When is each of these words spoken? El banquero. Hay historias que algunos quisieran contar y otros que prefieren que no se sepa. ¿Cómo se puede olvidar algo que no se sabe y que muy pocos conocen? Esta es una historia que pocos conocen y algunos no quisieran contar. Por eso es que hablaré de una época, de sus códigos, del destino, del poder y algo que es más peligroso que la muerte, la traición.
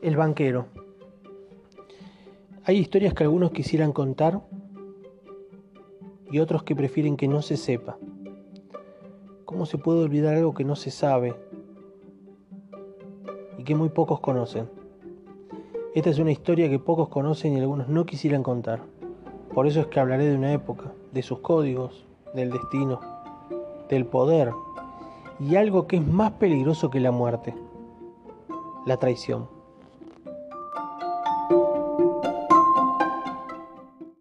El 0.00 0.16
banquero. 0.16 0.66
Hay 2.64 2.76
historias 2.76 3.14
que 3.14 3.24
algunos 3.24 3.50
quisieran 3.50 3.92
contar 3.92 4.40
y 6.30 6.38
otros 6.38 6.62
que 6.62 6.76
prefieren 6.76 7.16
que 7.16 7.26
no 7.26 7.42
se 7.42 7.56
sepa. 7.56 7.98
¿Cómo 9.44 9.66
se 9.66 9.76
puede 9.76 10.04
olvidar 10.04 10.36
algo 10.36 10.54
que 10.54 10.62
no 10.62 10.76
se 10.76 10.92
sabe 10.92 11.34
y 13.58 13.64
que 13.64 13.74
muy 13.74 13.88
pocos 13.88 14.20
conocen? 14.20 14.70
Esta 15.96 16.10
es 16.10 16.20
una 16.20 16.30
historia 16.30 16.70
que 16.70 16.78
pocos 16.78 17.08
conocen 17.08 17.54
y 17.54 17.60
algunos 17.60 17.88
no 17.88 18.06
quisieran 18.06 18.44
contar. 18.44 18.82
Por 19.52 19.66
eso 19.66 19.80
es 19.80 19.86
que 19.88 19.98
hablaré 19.98 20.26
de 20.26 20.36
una 20.36 20.52
época, 20.52 20.92
de 21.12 21.22
sus 21.22 21.40
códigos, 21.40 22.06
del 22.34 22.52
destino, 22.52 23.00
del 23.88 24.06
poder 24.06 24.52
y 25.40 25.56
algo 25.56 25.88
que 25.88 25.96
es 25.96 26.06
más 26.06 26.30
peligroso 26.32 26.88
que 26.88 27.00
la 27.00 27.10
muerte, 27.10 27.52
la 28.86 28.96
traición. 28.96 29.57